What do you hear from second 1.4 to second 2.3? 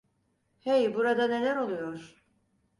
oluyor?